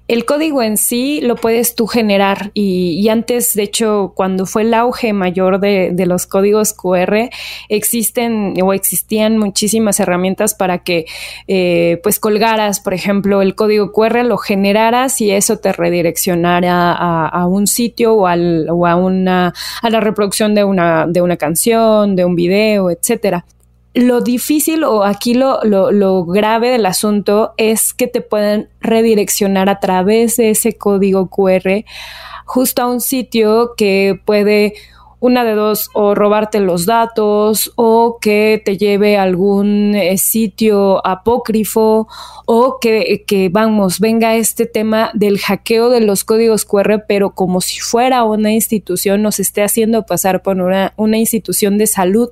el 0.07 0.25
código 0.25 0.61
en 0.61 0.77
sí 0.77 1.19
lo 1.21 1.35
puedes 1.35 1.73
tú 1.75 1.87
generar 1.87 2.51
y, 2.53 3.07
antes, 3.09 3.53
de 3.53 3.63
hecho, 3.63 4.13
cuando 4.15 4.45
fue 4.45 4.61
el 4.61 4.73
auge 4.73 5.13
mayor 5.13 5.59
de, 5.59 5.93
los 6.05 6.27
códigos 6.27 6.73
QR, 6.73 7.29
existen 7.69 8.53
o 8.61 8.73
existían 8.73 9.39
muchísimas 9.39 9.99
herramientas 9.99 10.53
para 10.53 10.79
que 10.79 11.07
eh, 11.47 11.99
pues 12.03 12.19
colgaras, 12.19 12.79
por 12.79 12.93
ejemplo, 12.93 13.41
el 13.41 13.55
código 13.55 13.91
QR, 13.91 14.23
lo 14.23 14.37
generaras 14.37 15.19
y 15.21 15.31
eso 15.31 15.57
te 15.57 15.73
redireccionara 15.73 16.93
a, 16.93 17.47
un 17.47 17.65
sitio 17.65 18.13
o, 18.13 18.27
al, 18.27 18.67
o 18.69 18.85
a, 18.85 18.95
una, 18.95 19.53
a 19.81 19.89
la 19.89 19.99
reproducción 19.99 20.53
de 20.53 20.63
una, 20.63 21.07
de 21.07 21.21
una 21.21 21.37
canción, 21.37 22.15
de 22.15 22.25
un 22.25 22.35
video, 22.35 22.91
etcétera 22.91 23.45
lo 23.95 24.19
difícil 24.19 24.83
o 24.83 25.03
aquí 25.03 25.33
lo, 25.33 25.63
lo, 25.63 26.25
grave 26.25 26.69
del 26.69 26.85
asunto 26.85 27.53
es 27.57 27.93
que 27.93 28.07
te 28.07 28.21
pueden 28.21 28.69
redireccionar 28.81 29.69
a 29.69 29.79
través 29.79 30.35
de 30.35 30.49
ese 30.49 30.77
código 30.77 31.29
QR 31.29 31.85
justo 32.45 32.81
a 32.81 32.87
un 32.87 32.99
sitio 32.99 33.73
que 33.77 34.19
puede 34.25 34.75
una 35.25 35.43
de 35.43 35.55
dos, 35.55 35.89
o 35.93 36.13
robarte 36.13 36.59
los 36.59 36.85
datos, 36.85 37.73
o 37.75 38.19
que 38.21 38.61
te 38.63 38.77
lleve 38.77 39.17
a 39.17 39.23
algún 39.23 39.95
eh, 39.95 40.19
sitio 40.19 41.05
apócrifo, 41.05 42.07
o 42.45 42.77
que, 42.79 43.23
que, 43.25 43.49
vamos, 43.49 43.99
venga 43.99 44.35
este 44.35 44.67
tema 44.67 45.09
del 45.15 45.39
hackeo 45.39 45.89
de 45.89 46.01
los 46.01 46.25
códigos 46.25 46.63
QR, 46.63 47.05
pero 47.07 47.31
como 47.31 47.59
si 47.59 47.79
fuera 47.79 48.23
una 48.23 48.53
institución, 48.53 49.23
nos 49.23 49.39
esté 49.39 49.63
haciendo 49.63 50.05
pasar 50.05 50.43
por 50.43 50.61
una, 50.61 50.93
una 50.95 51.17
institución 51.17 51.79
de 51.79 51.87
salud 51.87 52.29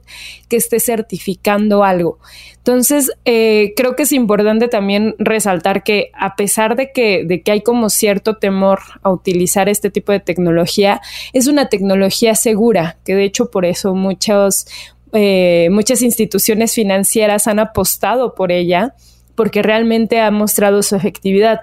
que 0.47 0.57
esté 0.57 0.79
certificando 0.79 1.83
algo. 1.83 2.19
Entonces, 2.65 3.11
eh, 3.25 3.73
creo 3.75 3.97
que 3.97 4.03
es 4.03 4.13
importante 4.13 4.69
también 4.69 5.15
resaltar 5.19 5.83
que 5.83 6.11
a 6.13 6.37
pesar 6.37 6.77
de 6.77 6.93
que, 6.93 7.25
de 7.25 7.41
que 7.41 7.51
hay 7.51 7.61
como 7.61 7.89
cierto 7.89 8.37
temor 8.37 8.79
a 9.01 9.11
utilizar 9.11 9.67
este 9.67 9.91
tipo 9.91 10.13
de 10.13 10.21
tecnología, 10.21 11.01
es 11.33 11.47
una 11.47 11.67
tecnología 11.67 12.35
segura, 12.35 12.95
que 13.03 13.15
de 13.15 13.25
hecho 13.25 13.51
por 13.51 13.65
eso 13.65 13.95
muchos, 13.95 14.65
eh, 15.11 15.67
muchas 15.71 16.01
instituciones 16.01 16.73
financieras 16.73 17.47
han 17.47 17.59
apostado 17.59 18.33
por 18.33 18.49
ella, 18.49 18.95
porque 19.35 19.61
realmente 19.61 20.21
ha 20.21 20.31
mostrado 20.31 20.83
su 20.83 20.95
efectividad. 20.95 21.59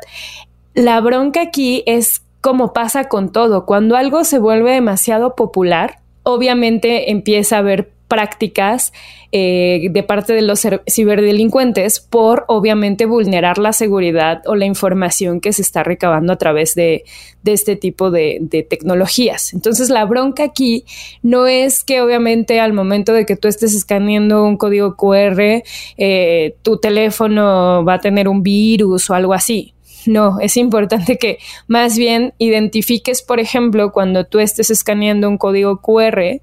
La 0.75 1.01
bronca 1.01 1.41
aquí 1.41 1.83
es 1.87 2.21
como 2.43 2.75
pasa 2.75 3.09
con 3.09 3.33
todo, 3.33 3.65
cuando 3.65 3.97
algo 3.97 4.25
se 4.25 4.39
vuelve 4.39 4.73
demasiado 4.73 5.35
popular, 5.35 6.00
obviamente 6.23 7.11
empieza 7.11 7.57
a 7.57 7.61
haber 7.61 7.91
prácticas 8.11 8.93
eh, 9.31 9.87
de 9.89 10.03
parte 10.03 10.33
de 10.33 10.43
los 10.43 10.67
ciberdelincuentes 10.89 12.01
por 12.01 12.45
obviamente 12.49 13.07
vulnerar 13.07 13.59
la 13.59 13.73
seguridad 13.73 14.43
o 14.47 14.57
la 14.57 14.67
información 14.67 15.41
que 15.41 15.53
se 15.53 15.63
está 15.63 15.85
recabando 15.85 16.33
a 16.33 16.37
través 16.37 16.75
de, 16.75 17.05
este 17.45 17.77
tipo 17.77 18.11
de, 18.11 18.67
tecnologías. 18.69 19.55
Entonces 19.55 19.89
la 19.89 20.05
bronca 20.05 20.43
aquí 20.43 20.85
no 21.23 21.47
es 21.47 21.85
que 21.85 22.03
obviamente 22.03 22.59
al 22.59 22.73
momento 22.73 23.13
de 23.13 23.25
que 23.25 23.37
tú 23.37 23.47
estés 23.47 23.75
escaneando 23.75 24.45
un 24.45 24.57
código 24.57 24.97
QR, 24.97 25.63
eh, 25.97 26.57
tu 26.63 26.79
teléfono 26.79 27.85
va 27.85 27.95
a 27.95 28.01
tener 28.01 28.27
un 28.29 28.43
virus 28.43 29.09
o 29.09 29.15
algo 29.15 29.33
así. 29.33 29.75
No, 30.07 30.41
es 30.41 30.57
importante 30.57 31.19
que 31.19 31.39
más 31.67 31.97
bien 31.97 32.35
identifiques, 32.39 33.23
por 33.23 33.41
ejemplo, 33.41 33.93
cuando 33.93 34.25
tú 34.25 34.39
estés 34.39 34.71
escaneando 34.71 35.29
un 35.29 35.39
código 35.39 35.81
QR, 35.81 36.41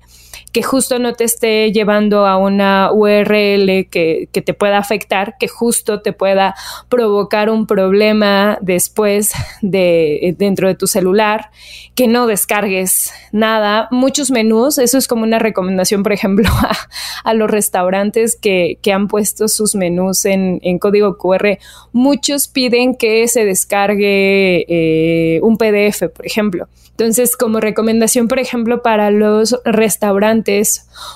que 0.57 0.63
justo 0.63 0.97
no 0.97 1.13
te 1.13 1.23
esté 1.23 1.71
llevando 1.71 2.25
a 2.25 2.35
una 2.35 2.91
URL 2.91 3.87
que, 3.91 4.27
te 4.31 4.55
pueda 4.55 4.79
afectar, 4.79 5.35
que 5.39 5.47
justo 5.47 6.01
te 6.01 6.13
pueda 6.13 6.55
provocar 6.89 7.51
un 7.51 7.67
problema 7.67 8.57
después 8.59 9.33
de 9.61 10.33
dentro 10.39 10.67
de 10.67 10.73
tu 10.73 10.87
celular, 10.87 11.51
que 11.93 12.07
no 12.07 12.25
descargues 12.25 13.13
nada, 13.31 13.87
muchos 13.91 14.31
menús, 14.31 14.79
eso 14.79 14.97
es 14.97 15.07
como 15.07 15.21
una 15.21 15.37
recomendación, 15.37 16.01
por 16.01 16.11
ejemplo, 16.11 16.49
a, 17.23 17.33
los 17.35 17.51
restaurantes 17.51 18.35
que, 18.35 18.79
han 18.91 19.07
puesto 19.07 19.49
sus 19.49 19.75
menús 19.75 20.25
en, 20.25 20.79
código 20.79 21.19
QR, 21.19 21.59
muchos 21.91 22.47
piden 22.47 22.95
que 22.95 23.27
se 23.27 23.45
descargue 23.45 24.65
eh, 24.67 25.39
un 25.43 25.59
PDF, 25.59 26.09
por 26.15 26.25
ejemplo. 26.25 26.67
Entonces, 26.99 27.37
como 27.37 27.59
recomendación, 27.59 28.27
por 28.27 28.39
ejemplo, 28.39 28.81
para 28.81 29.11
los 29.11 29.55
restaurantes 29.65 30.46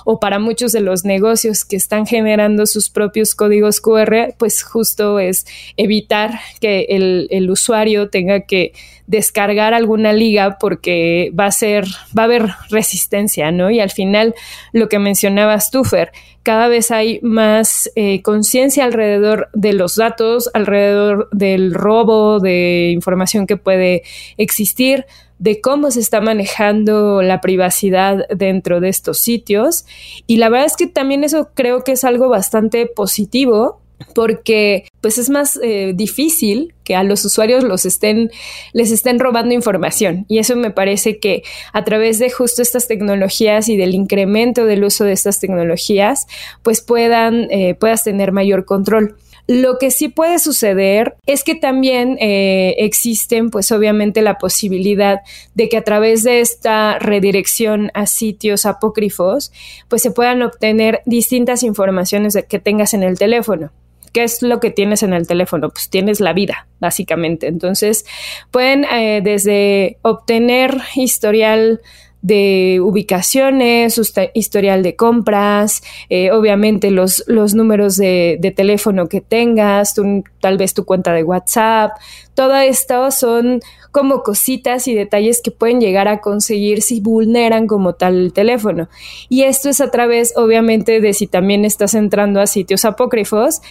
o 0.05 0.19
para 0.19 0.39
muchos 0.39 0.71
de 0.71 0.81
los 0.81 1.05
negocios 1.05 1.65
que 1.65 1.75
están 1.75 2.05
generando 2.05 2.65
sus 2.65 2.89
propios 2.89 3.35
códigos 3.35 3.81
QR, 3.81 4.35
pues 4.37 4.63
justo 4.63 5.19
es 5.19 5.45
evitar 5.77 6.39
que 6.59 6.87
el, 6.89 7.49
usuario 7.49 8.09
tenga 8.09 8.41
que 8.41 8.73
descargar 9.07 9.73
alguna 9.73 10.13
liga 10.13 10.57
porque 10.59 11.31
va 11.37 11.47
a 11.47 11.51
ser, 11.51 11.85
va 12.17 12.23
a 12.23 12.25
haber 12.25 12.49
resistencia, 12.69 13.51
¿no? 13.51 13.69
Y 13.69 13.79
al 13.79 13.91
final, 13.91 14.35
lo 14.71 14.87
que 14.87 14.99
mencionabas 14.99 15.69
tú, 15.69 15.83
Fer, 15.83 16.11
cada 16.43 16.67
vez 16.67 16.91
hay 16.91 17.19
más 17.21 17.91
eh, 17.95 18.21
conciencia 18.21 18.83
alrededor 18.83 19.49
de 19.53 19.73
los 19.73 19.95
datos, 19.95 20.49
alrededor 20.53 21.29
del 21.31 21.73
robo 21.73 22.39
de 22.39 22.91
información 22.93 23.47
que 23.47 23.57
puede 23.57 24.03
existir 24.37 25.05
de 25.37 25.59
cómo 25.59 25.89
se 25.89 25.99
está 25.99 26.21
manejando 26.21 27.23
la 27.23 27.41
privacidad 27.41 28.27
dentro 28.29 28.79
de 28.79 28.89
estos 28.89 29.17
sitios. 29.19 29.85
Y 30.27 30.37
la 30.37 30.49
verdad 30.49 30.67
es 30.67 30.77
que 30.77 30.85
también 30.85 31.23
eso 31.23 31.49
creo 31.55 31.83
que 31.83 31.93
es 31.93 32.03
algo 32.03 32.29
bastante 32.29 32.85
positivo 32.85 33.80
porque 34.13 34.85
pues 35.01 35.17
es 35.17 35.29
más 35.29 35.59
eh, 35.63 35.93
difícil 35.95 36.73
que 36.83 36.95
a 36.95 37.03
los 37.03 37.23
usuarios 37.25 37.63
los 37.63 37.85
estén, 37.85 38.31
les 38.73 38.91
estén 38.91 39.19
robando 39.19 39.53
información. 39.53 40.25
Y 40.27 40.39
eso 40.39 40.55
me 40.55 40.71
parece 40.71 41.19
que 41.19 41.43
a 41.73 41.83
través 41.83 42.19
de 42.19 42.29
justo 42.29 42.61
estas 42.61 42.87
tecnologías 42.87 43.69
y 43.69 43.77
del 43.77 43.95
incremento 43.95 44.65
del 44.65 44.83
uso 44.83 45.03
de 45.03 45.13
estas 45.13 45.39
tecnologías, 45.39 46.27
pues 46.63 46.81
puedan, 46.81 47.47
eh, 47.51 47.75
puedas 47.75 48.03
tener 48.03 48.31
mayor 48.31 48.65
control. 48.65 49.15
Lo 49.47 49.77
que 49.79 49.91
sí 49.91 50.07
puede 50.07 50.39
suceder 50.39 51.15
es 51.25 51.43
que 51.43 51.55
también 51.55 52.17
eh, 52.19 52.75
existen, 52.77 53.49
pues 53.49 53.71
obviamente, 53.71 54.21
la 54.21 54.37
posibilidad 54.37 55.19
de 55.55 55.67
que 55.67 55.77
a 55.77 55.83
través 55.83 56.23
de 56.23 56.41
esta 56.41 56.99
redirección 56.99 57.91
a 57.93 58.05
sitios 58.05 58.65
apócrifos, 58.65 59.51
pues 59.87 60.01
se 60.03 60.11
puedan 60.11 60.41
obtener 60.41 61.01
distintas 61.05 61.63
informaciones 61.63 62.37
que 62.47 62.59
tengas 62.59 62.93
en 62.93 63.03
el 63.03 63.17
teléfono. 63.17 63.71
¿Qué 64.11 64.23
es 64.23 64.41
lo 64.41 64.59
que 64.59 64.71
tienes 64.71 65.03
en 65.03 65.13
el 65.13 65.27
teléfono? 65.27 65.69
Pues 65.69 65.89
tienes 65.89 66.19
la 66.19 66.33
vida, 66.33 66.67
básicamente. 66.79 67.47
Entonces, 67.47 68.05
pueden 68.51 68.85
eh, 68.85 69.21
desde 69.23 69.97
obtener 70.01 70.77
historial 70.95 71.81
de 72.21 72.79
ubicaciones, 72.81 73.99
historial 74.33 74.83
de 74.83 74.95
compras, 74.95 75.81
eh, 76.09 76.31
obviamente 76.31 76.91
los, 76.91 77.23
los 77.27 77.55
números 77.55 77.97
de, 77.97 78.53
teléfono 78.55 79.07
que 79.07 79.21
tengas, 79.21 79.95
tal 80.39 80.57
vez 80.57 80.73
tu 80.73 80.85
cuenta 80.85 81.13
de 81.13 81.23
WhatsApp, 81.23 81.91
todo 82.35 82.55
esto 82.55 83.09
son 83.11 83.61
como 83.91 84.23
cositas 84.23 84.87
y 84.87 84.93
detalles 84.93 85.41
que 85.41 85.51
pueden 85.51 85.81
llegar 85.81 86.07
a 86.07 86.21
conseguir 86.21 86.81
si 86.81 87.01
vulneran 87.01 87.67
como 87.67 87.93
tal 87.93 88.17
el 88.17 88.33
teléfono. 88.33 88.87
Y 89.27 89.43
esto 89.43 89.69
es 89.69 89.81
a 89.81 89.89
través, 89.89 90.33
obviamente, 90.37 91.01
de 91.01 91.13
si 91.13 91.27
también 91.27 91.65
estás 91.65 91.93
entrando 91.93 92.39
a 92.39 92.47
sitios 92.47 92.85
apócrifos 92.85 93.61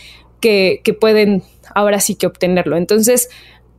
que, 0.41 0.81
que 0.85 0.95
pueden 0.95 1.43
ahora 1.75 2.01
sí 2.01 2.15
que 2.15 2.27
obtenerlo. 2.27 2.77
Entonces, 2.77 3.29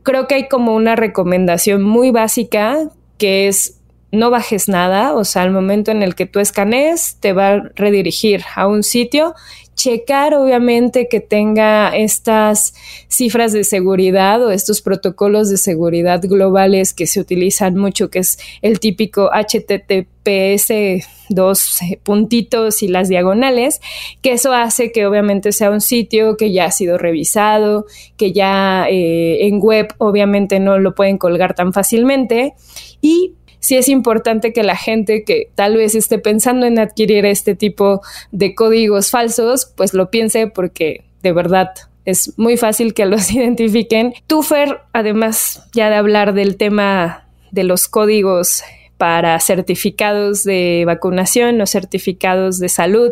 creo 0.02 0.26
que 0.26 0.34
hay 0.36 0.48
como 0.48 0.74
una 0.74 0.96
recomendación 0.96 1.82
muy 1.82 2.10
básica 2.10 2.88
que 3.18 3.48
es 3.48 3.78
no 4.12 4.30
bajes 4.30 4.68
nada, 4.68 5.14
o 5.14 5.24
sea, 5.24 5.42
al 5.42 5.50
momento 5.50 5.90
en 5.90 6.02
el 6.02 6.14
que 6.14 6.26
tú 6.26 6.38
escanees, 6.38 7.16
te 7.20 7.32
va 7.32 7.48
a 7.48 7.62
redirigir 7.74 8.42
a 8.54 8.66
un 8.66 8.82
sitio. 8.82 9.34
Checar, 9.82 10.32
obviamente, 10.34 11.08
que 11.08 11.18
tenga 11.18 11.88
estas 11.88 12.72
cifras 13.08 13.52
de 13.52 13.64
seguridad 13.64 14.40
o 14.44 14.52
estos 14.52 14.80
protocolos 14.80 15.50
de 15.50 15.56
seguridad 15.56 16.20
globales 16.22 16.94
que 16.94 17.08
se 17.08 17.18
utilizan 17.18 17.74
mucho, 17.76 18.08
que 18.08 18.20
es 18.20 18.38
el 18.60 18.78
típico 18.78 19.28
HTTPS, 19.32 21.04
dos 21.30 21.80
puntitos 22.04 22.84
y 22.84 22.86
las 22.86 23.08
diagonales, 23.08 23.80
que 24.20 24.34
eso 24.34 24.52
hace 24.52 24.92
que 24.92 25.04
obviamente 25.04 25.50
sea 25.50 25.72
un 25.72 25.80
sitio 25.80 26.36
que 26.36 26.52
ya 26.52 26.66
ha 26.66 26.70
sido 26.70 26.96
revisado, 26.96 27.86
que 28.16 28.30
ya 28.30 28.86
eh, 28.88 29.48
en 29.48 29.58
web 29.58 29.92
obviamente 29.98 30.60
no 30.60 30.78
lo 30.78 30.94
pueden 30.94 31.18
colgar 31.18 31.56
tan 31.56 31.72
fácilmente. 31.72 32.54
Y 33.00 33.32
sí 33.62 33.76
es 33.76 33.88
importante 33.88 34.52
que 34.52 34.64
la 34.64 34.76
gente 34.76 35.24
que 35.24 35.48
tal 35.54 35.76
vez 35.76 35.94
esté 35.94 36.18
pensando 36.18 36.66
en 36.66 36.78
adquirir 36.78 37.24
este 37.24 37.54
tipo 37.54 38.02
de 38.32 38.54
códigos 38.54 39.10
falsos, 39.10 39.72
pues 39.76 39.94
lo 39.94 40.10
piense 40.10 40.48
porque 40.48 41.04
de 41.22 41.32
verdad 41.32 41.70
es 42.04 42.36
muy 42.36 42.56
fácil 42.56 42.92
que 42.92 43.06
los 43.06 43.30
identifiquen. 43.32 44.14
Tufer, 44.26 44.80
además 44.92 45.62
ya 45.72 45.88
de 45.88 45.96
hablar 45.96 46.34
del 46.34 46.56
tema 46.56 47.28
de 47.52 47.64
los 47.64 47.86
códigos 47.86 48.64
para 48.98 49.38
certificados 49.40 50.42
de 50.42 50.82
vacunación 50.84 51.60
o 51.60 51.66
certificados 51.66 52.58
de 52.58 52.68
salud 52.68 53.10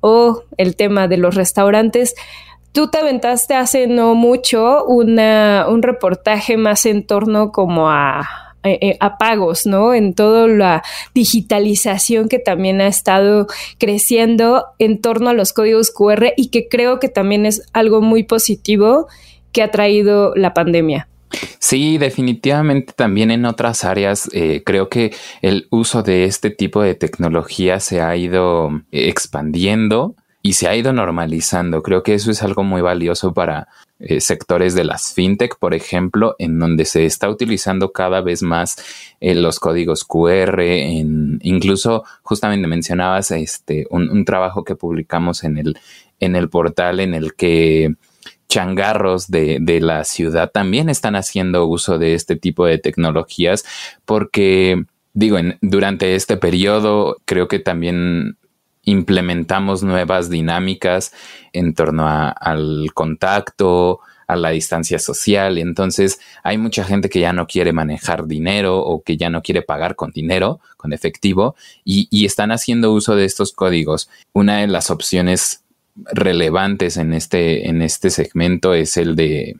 o 0.00 0.44
el 0.56 0.76
tema 0.76 1.08
de 1.08 1.16
los 1.16 1.34
restaurantes, 1.34 2.14
Tú 2.70 2.88
te 2.88 2.98
aventaste 2.98 3.54
hace 3.54 3.86
no 3.88 4.14
mucho 4.14 4.84
una, 4.84 5.66
un 5.68 5.82
reportaje 5.82 6.56
más 6.58 6.84
en 6.86 7.06
torno 7.06 7.50
como 7.50 7.90
a 7.90 8.47
eh, 8.64 8.78
eh, 8.80 8.96
apagos, 8.98 9.66
¿no? 9.66 9.94
En 9.94 10.14
toda 10.14 10.48
la 10.48 10.82
digitalización 11.14 12.28
que 12.28 12.40
también 12.40 12.80
ha 12.80 12.88
estado 12.88 13.46
creciendo 13.78 14.64
en 14.80 15.00
torno 15.00 15.30
a 15.30 15.32
los 15.32 15.52
códigos 15.52 15.92
QR 15.92 16.32
y 16.36 16.48
que 16.48 16.68
creo 16.68 16.98
que 16.98 17.08
también 17.08 17.46
es 17.46 17.62
algo 17.72 18.00
muy 18.00 18.24
positivo 18.24 19.06
que 19.52 19.62
ha 19.62 19.70
traído 19.70 20.34
la 20.34 20.54
pandemia. 20.54 21.08
Sí, 21.58 21.98
definitivamente 21.98 22.92
también 22.94 23.30
en 23.30 23.44
otras 23.44 23.84
áreas 23.84 24.28
eh, 24.32 24.62
creo 24.64 24.88
que 24.88 25.14
el 25.40 25.68
uso 25.70 26.02
de 26.02 26.24
este 26.24 26.50
tipo 26.50 26.82
de 26.82 26.94
tecnología 26.94 27.80
se 27.80 28.00
ha 28.00 28.16
ido 28.16 28.70
expandiendo 28.90 30.16
y 30.42 30.54
se 30.54 30.66
ha 30.66 30.74
ido 30.74 30.92
normalizando. 30.92 31.82
Creo 31.82 32.02
que 32.02 32.14
eso 32.14 32.30
es 32.30 32.42
algo 32.42 32.64
muy 32.64 32.80
valioso 32.80 33.34
para 33.34 33.68
eh, 34.00 34.20
sectores 34.20 34.74
de 34.74 34.84
las 34.84 35.12
fintech, 35.12 35.58
por 35.58 35.74
ejemplo, 35.74 36.36
en 36.38 36.58
donde 36.58 36.84
se 36.84 37.04
está 37.04 37.28
utilizando 37.28 37.90
cada 37.90 38.20
vez 38.20 38.42
más 38.42 38.76
eh, 39.20 39.34
los 39.34 39.58
códigos 39.58 40.04
QR, 40.04 40.60
en, 40.60 41.40
incluso 41.42 42.04
justamente 42.22 42.68
mencionabas 42.68 43.30
este, 43.32 43.86
un, 43.90 44.24
trabajo 44.24 44.62
que 44.62 44.76
publicamos 44.76 45.42
en 45.42 45.58
el, 45.58 45.78
en 46.20 46.36
el 46.36 46.48
portal 46.48 47.00
en 47.00 47.14
el 47.14 47.34
que 47.34 47.94
changarros 48.48 49.28
de, 49.30 49.58
de, 49.60 49.80
la 49.80 50.04
ciudad 50.04 50.50
también 50.50 50.88
están 50.88 51.16
haciendo 51.16 51.66
uso 51.66 51.98
de 51.98 52.14
este 52.14 52.36
tipo 52.36 52.66
de 52.66 52.78
tecnologías 52.78 53.64
porque 54.04 54.84
digo, 55.12 55.38
en, 55.38 55.58
durante 55.60 56.14
este 56.14 56.36
periodo 56.36 57.16
creo 57.24 57.48
que 57.48 57.58
también 57.58 58.36
implementamos 58.88 59.82
nuevas 59.82 60.30
dinámicas 60.30 61.12
en 61.52 61.74
torno 61.74 62.06
al 62.08 62.90
contacto, 62.94 64.00
a 64.26 64.36
la 64.36 64.50
distancia 64.50 64.98
social. 64.98 65.58
Entonces 65.58 66.20
hay 66.42 66.58
mucha 66.58 66.84
gente 66.84 67.08
que 67.08 67.20
ya 67.20 67.32
no 67.32 67.46
quiere 67.46 67.72
manejar 67.72 68.26
dinero 68.26 68.78
o 68.78 69.02
que 69.02 69.16
ya 69.16 69.30
no 69.30 69.42
quiere 69.42 69.62
pagar 69.62 69.94
con 69.94 70.10
dinero, 70.10 70.60
con 70.76 70.92
efectivo, 70.92 71.54
y, 71.84 72.08
están 72.24 72.52
haciendo 72.52 72.92
uso 72.92 73.16
de 73.16 73.24
estos 73.24 73.52
códigos. 73.52 74.08
Una 74.32 74.58
de 74.58 74.66
las 74.66 74.90
opciones 74.90 75.64
relevantes 76.12 76.96
en 76.96 77.12
este, 77.12 77.68
en 77.68 77.82
este 77.82 78.10
segmento 78.10 78.74
es 78.74 78.96
el 78.96 79.16
de 79.16 79.56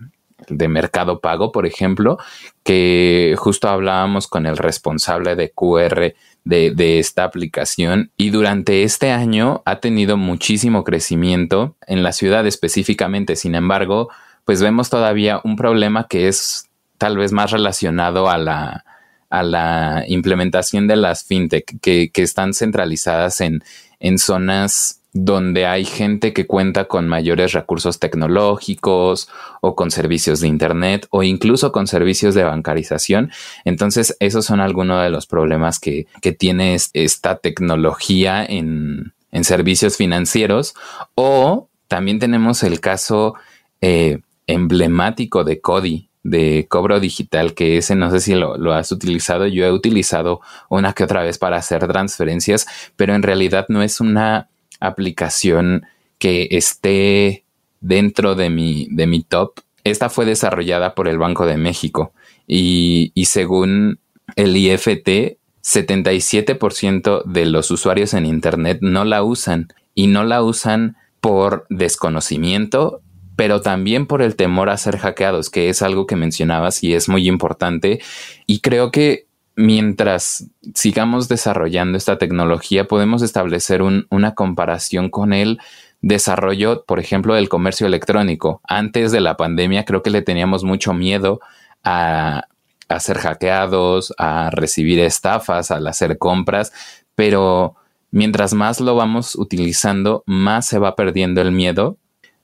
Mercado 0.68 1.20
Pago, 1.20 1.50
por 1.50 1.66
ejemplo, 1.66 2.18
que 2.62 3.34
justo 3.38 3.68
hablábamos 3.68 4.26
con 4.26 4.46
el 4.46 4.56
responsable 4.56 5.34
de 5.34 5.50
QR 5.50 6.14
de, 6.44 6.98
esta 6.98 7.24
aplicación 7.24 8.10
y 8.16 8.30
durante 8.30 8.82
este 8.82 9.10
año 9.10 9.62
ha 9.66 9.80
tenido 9.80 10.16
muchísimo 10.16 10.84
crecimiento 10.84 11.76
en 11.86 12.02
la 12.02 12.12
ciudad 12.12 12.46
específicamente. 12.46 13.36
Sin 13.36 13.54
embargo, 13.54 14.08
pues 14.44 14.62
vemos 14.62 14.88
todavía 14.88 15.40
un 15.44 15.56
problema 15.56 16.06
que 16.08 16.28
es 16.28 16.68
tal 16.96 17.18
vez 17.18 17.32
más 17.32 17.50
relacionado 17.50 18.30
a 18.30 18.38
la, 18.38 18.84
a 19.28 19.42
la 19.42 20.04
implementación 20.08 20.88
de 20.88 20.96
las 20.96 21.24
fintech 21.24 21.80
que, 21.80 22.10
que 22.10 22.22
están 22.22 22.54
centralizadas 22.54 23.40
en, 23.40 23.62
en 24.00 24.18
zonas 24.18 24.98
donde 25.12 25.66
hay 25.66 25.84
gente 25.84 26.32
que 26.32 26.46
cuenta 26.46 26.84
con 26.84 27.08
mayores 27.08 27.52
recursos 27.52 27.98
tecnológicos 27.98 29.28
o 29.60 29.74
con 29.74 29.90
servicios 29.90 30.40
de 30.40 30.48
Internet 30.48 31.06
o 31.10 31.22
incluso 31.22 31.72
con 31.72 31.86
servicios 31.86 32.34
de 32.34 32.44
bancarización. 32.44 33.30
Entonces, 33.64 34.16
esos 34.20 34.44
son 34.44 34.60
algunos 34.60 35.02
de 35.02 35.10
los 35.10 35.26
problemas 35.26 35.80
que, 35.80 36.06
tiene 36.38 36.76
esta 36.92 37.38
tecnología 37.38 38.44
en, 38.44 39.14
servicios 39.42 39.96
financieros. 39.96 40.74
O 41.14 41.68
también 41.88 42.18
tenemos 42.18 42.62
el 42.62 42.80
caso 42.80 43.34
eh, 43.80 44.20
emblemático 44.46 45.42
de 45.42 45.60
Cody, 45.60 46.07
de 46.22 46.66
cobro 46.68 47.00
digital, 47.00 47.54
que 47.54 47.78
ese 47.78 47.94
no 47.94 48.10
sé 48.10 48.20
si 48.20 48.34
lo, 48.34 48.72
has 48.72 48.92
utilizado. 48.92 49.46
Yo 49.46 49.64
he 49.64 49.72
utilizado 49.72 50.40
una 50.68 50.92
que 50.92 51.04
otra 51.04 51.22
vez 51.22 51.38
para 51.38 51.56
hacer 51.56 51.86
transferencias, 51.86 52.66
pero 52.96 53.14
en 53.14 53.22
realidad 53.22 53.66
no 53.68 53.82
es 53.82 54.00
una 54.00 54.48
aplicación 54.80 55.86
que 56.18 56.48
esté 56.50 57.44
dentro 57.80 58.34
de 58.34 58.50
mi, 58.50 58.88
de 58.90 59.06
mi 59.06 59.22
top. 59.22 59.60
Esta 59.84 60.10
fue 60.10 60.26
desarrollada 60.26 60.94
por 60.94 61.08
el 61.08 61.18
Banco 61.18 61.46
de 61.46 61.56
México 61.56 62.12
y, 62.46 63.12
y 63.14 63.26
según 63.26 63.98
el 64.36 64.56
IFT, 64.56 65.38
77% 65.62 67.24
de 67.24 67.46
los 67.46 67.70
usuarios 67.70 68.14
en 68.14 68.26
Internet 68.26 68.78
no 68.80 69.04
la 69.04 69.22
usan 69.22 69.68
y 69.94 70.06
no 70.06 70.24
la 70.24 70.42
usan 70.42 70.96
por 71.20 71.66
desconocimiento, 71.68 73.02
pero 73.38 73.60
también 73.60 74.06
por 74.06 74.20
el 74.20 74.34
temor 74.34 74.68
a 74.68 74.76
ser 74.76 74.98
hackeados, 74.98 75.48
que 75.48 75.68
es 75.68 75.80
algo 75.80 76.08
que 76.08 76.16
mencionabas 76.16 76.82
y 76.82 76.94
es 76.94 77.08
muy 77.08 77.28
importante. 77.28 78.00
Y 78.48 78.58
creo 78.58 78.90
que 78.90 79.28
mientras 79.54 80.50
sigamos 80.74 81.28
desarrollando 81.28 81.96
esta 81.96 82.18
tecnología, 82.18 82.88
podemos 82.88 83.22
establecer 83.22 83.80
una 83.80 84.34
comparación 84.34 85.08
con 85.08 85.32
el 85.32 85.60
desarrollo, 86.02 86.84
por 86.84 86.98
ejemplo, 86.98 87.34
del 87.34 87.48
comercio 87.48 87.86
electrónico. 87.86 88.60
Antes 88.64 89.12
de 89.12 89.20
la 89.20 89.36
pandemia 89.36 89.84
creo 89.84 90.02
que 90.02 90.10
le 90.10 90.22
teníamos 90.22 90.64
mucho 90.64 90.92
miedo 90.92 91.38
a, 91.84 92.48
a 92.88 92.98
ser 92.98 93.18
hackeados, 93.18 94.12
a 94.18 94.50
recibir 94.50 94.98
estafas, 94.98 95.70
al 95.70 95.86
hacer 95.86 96.18
compras, 96.18 96.72
pero 97.14 97.76
mientras 98.10 98.52
más 98.52 98.80
lo 98.80 98.96
vamos 98.96 99.36
utilizando, 99.36 100.24
más 100.26 100.66
se 100.66 100.80
va 100.80 100.96
perdiendo 100.96 101.40
el 101.40 101.52
miedo 101.52 101.98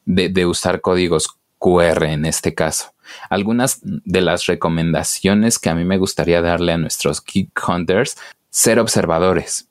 de, 0.05 0.29
de 0.29 0.47
usar 0.47 0.81
códigos 0.81 1.29
QR 1.59 2.05
en 2.05 2.27
este 2.27 2.55
caso. 2.55 2.93
Algunas 3.31 3.81
de 3.83 4.21
las 4.21 4.47
recomendaciones 4.47 5.59
que 5.59 5.71
a 5.71 5.75
mí 5.75 5.85
me 5.85 5.99
gustaría 5.99 6.40
darle 6.40 6.73
a 6.73 6.79
nuestros 6.79 7.23
Geek 7.25 7.51
Hunters, 7.69 8.17
ser 8.51 8.79
observadores. 8.79 9.69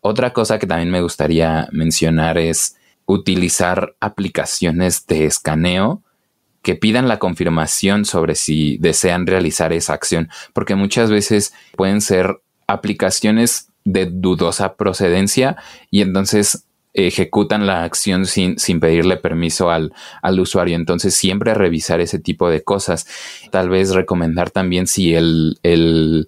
Otra 0.00 0.32
cosa 0.32 0.58
que 0.58 0.66
también 0.66 0.90
me 0.90 1.00
gustaría 1.00 1.68
mencionar 1.72 2.38
es 2.38 2.76
utilizar 3.06 3.94
aplicaciones 4.00 5.06
de 5.06 5.24
escaneo 5.24 6.02
que 6.62 6.74
pidan 6.74 7.08
la 7.08 7.18
confirmación 7.18 8.04
sobre 8.04 8.34
si 8.34 8.76
desean 8.78 9.26
realizar 9.26 9.72
esa 9.72 9.94
acción, 9.94 10.28
porque 10.52 10.74
muchas 10.74 11.10
veces 11.10 11.54
pueden 11.76 12.00
ser 12.00 12.40
aplicaciones 12.66 13.68
de 13.84 14.06
dudosa 14.06 14.74
procedencia 14.74 15.56
y 15.92 16.02
entonces 16.02 16.65
ejecutan 16.96 17.66
la 17.66 17.84
acción 17.84 18.26
sin, 18.26 18.58
sin 18.58 18.80
pedirle 18.80 19.16
permiso 19.16 19.70
al, 19.70 19.92
al, 20.22 20.40
usuario. 20.40 20.76
Entonces, 20.76 21.14
siempre 21.14 21.54
revisar 21.54 22.00
ese 22.00 22.18
tipo 22.18 22.48
de 22.48 22.62
cosas. 22.62 23.06
Tal 23.50 23.68
vez 23.68 23.94
recomendar 23.94 24.50
también 24.50 24.86
si 24.86 25.14
el, 25.14 25.58
el, 25.62 26.26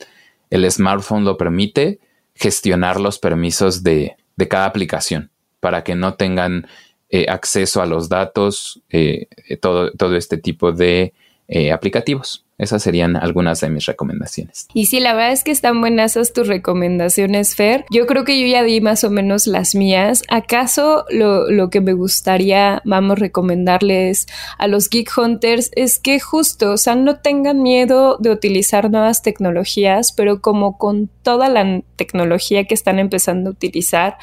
el 0.50 0.70
smartphone 0.70 1.24
lo 1.24 1.36
permite, 1.36 1.98
gestionar 2.34 3.00
los 3.00 3.18
permisos 3.18 3.82
de, 3.82 4.16
de 4.36 4.48
cada 4.48 4.66
aplicación 4.66 5.30
para 5.60 5.82
que 5.82 5.94
no 5.94 6.14
tengan 6.14 6.68
eh, 7.10 7.26
acceso 7.28 7.80
a 7.80 7.86
los 7.86 8.08
datos, 8.08 8.82
eh, 8.90 9.26
todo, 9.60 9.90
todo 9.92 10.14
este 10.16 10.36
tipo 10.36 10.72
de 10.72 11.14
eh, 11.48 11.72
aplicativos. 11.72 12.44
Esas 12.58 12.82
serían 12.82 13.16
algunas 13.16 13.60
de 13.60 13.70
mis 13.70 13.86
recomendaciones. 13.86 14.66
Y 14.74 14.86
sí, 14.86 14.98
la 14.98 15.14
verdad 15.14 15.32
es 15.32 15.44
que 15.44 15.52
están 15.52 15.80
buenas 15.80 16.18
tus 16.34 16.48
recomendaciones, 16.48 17.54
Fer. 17.54 17.84
Yo 17.90 18.06
creo 18.06 18.24
que 18.24 18.40
yo 18.40 18.46
ya 18.46 18.64
di 18.64 18.80
más 18.80 19.04
o 19.04 19.10
menos 19.10 19.46
las 19.46 19.76
mías. 19.76 20.24
¿Acaso 20.28 21.04
lo, 21.10 21.48
lo 21.50 21.70
que 21.70 21.80
me 21.80 21.92
gustaría, 21.92 22.82
vamos, 22.84 23.20
recomendarles 23.20 24.26
a 24.58 24.66
los 24.66 24.90
Geek 24.90 25.10
Hunters 25.16 25.70
es 25.76 25.98
que 25.98 26.18
justo, 26.18 26.74
o 26.74 26.94
no 26.96 27.20
tengan 27.20 27.62
miedo 27.62 28.16
de 28.18 28.30
utilizar 28.30 28.90
nuevas 28.90 29.22
tecnologías, 29.22 30.12
pero 30.12 30.40
como 30.40 30.78
con 30.78 31.08
toda 31.22 31.48
la 31.48 31.82
tecnología 31.96 32.64
que 32.64 32.74
están 32.74 32.98
empezando 32.98 33.50
a 33.50 33.52
utilizar, 33.52 34.16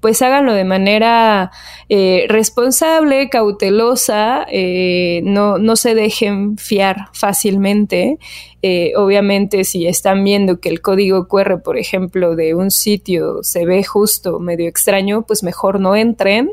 pues 0.00 0.22
háganlo 0.22 0.54
de 0.54 0.64
manera 0.64 1.50
eh, 1.88 2.26
responsable, 2.28 3.28
cautelosa, 3.28 4.46
eh, 4.50 5.20
no, 5.24 5.58
no 5.58 5.76
se 5.76 5.94
dejen 5.94 6.56
fiar 6.58 7.08
fácilmente. 7.12 7.75
Eh, 8.62 8.92
obviamente, 8.96 9.64
si 9.64 9.86
están 9.86 10.24
viendo 10.24 10.60
que 10.60 10.68
el 10.68 10.80
código 10.80 11.28
QR, 11.28 11.62
por 11.62 11.76
ejemplo, 11.76 12.34
de 12.34 12.54
un 12.54 12.70
sitio 12.70 13.42
se 13.42 13.66
ve 13.66 13.84
justo 13.84 14.38
medio 14.40 14.68
extraño, 14.68 15.22
pues 15.22 15.42
mejor 15.42 15.80
no 15.80 15.94
entren 15.94 16.52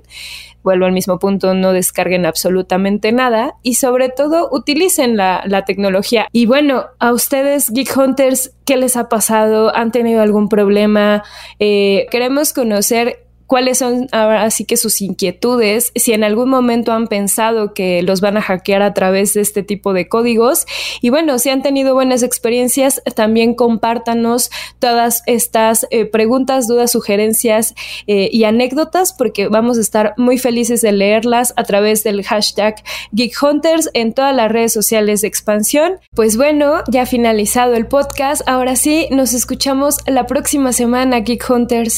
vuelvo 0.63 0.85
al 0.85 0.93
mismo 0.93 1.19
punto, 1.19 1.53
no 1.53 1.73
descarguen 1.73 2.25
absolutamente 2.25 3.11
nada 3.11 3.55
y 3.63 3.75
sobre 3.75 4.07
todo 4.07 4.47
utilicen 4.49 5.17
la, 5.17 5.43
la, 5.45 5.65
tecnología. 5.65 6.27
Y 6.31 6.45
bueno, 6.45 6.85
a 6.99 7.11
ustedes, 7.11 7.69
Geek 7.69 7.97
Hunters, 7.97 8.53
¿qué 8.65 8.77
les 8.77 8.95
ha 8.95 9.09
pasado? 9.09 9.75
¿Han 9.75 9.91
tenido 9.91 10.21
algún 10.21 10.47
problema? 10.47 11.23
queremos 11.59 12.53
conocer 12.53 13.23
cuáles 13.47 13.79
son 13.79 14.07
ahora 14.11 14.49
sí 14.51 14.65
que 14.65 14.77
sus 14.77 15.01
inquietudes, 15.01 15.91
si 15.95 16.13
en 16.13 16.23
algún 16.23 16.49
momento 16.49 16.91
han 16.91 17.07
pensado 17.07 17.73
que 17.73 18.01
los 18.01 18.21
van 18.21 18.37
a 18.37 18.41
hackear 18.41 18.81
a 18.81 18.93
través 18.93 19.33
de 19.33 19.41
este 19.41 19.63
tipo 19.63 19.93
de 19.93 20.07
códigos. 20.07 20.65
Y 21.01 21.09
bueno, 21.09 21.39
si 21.39 21.49
han 21.49 21.61
tenido 21.61 21.93
buenas 21.93 22.23
experiencias, 22.23 23.01
también 23.15 23.53
compártanos 23.53 24.49
todas 24.79 25.23
estas 25.25 25.87
eh, 25.91 26.05
preguntas, 26.05 26.67
dudas, 26.67 26.91
sugerencias 26.91 27.75
eh, 28.07 28.29
y 28.31 28.43
anécdotas, 28.43 29.13
porque 29.13 29.47
vamos 29.47 29.77
a 29.77 29.81
estar 29.81 30.13
muy 30.17 30.37
felices 30.37 30.81
de 30.81 30.91
leerlas 30.91 31.53
a 31.55 31.63
través 31.63 32.03
del 32.03 32.23
hashtag 32.23 32.75
Geek 33.11 33.33
Hunters 33.41 33.89
en 33.93 34.13
todas 34.13 34.35
las 34.35 34.51
redes 34.51 34.73
sociales 34.73 35.21
de 35.21 35.27
expansión. 35.27 35.93
Pues 36.15 36.37
bueno, 36.37 36.83
ya 36.87 37.05
finalizado 37.05 37.75
el 37.75 37.87
podcast. 37.87 38.41
Ahora 38.47 38.75
sí, 38.75 39.07
nos 39.11 39.33
escuchamos 39.33 39.97
la 40.07 40.25
próxima 40.25 40.73
semana, 40.73 41.19
Geek 41.19 41.49
Hunters. 41.49 41.97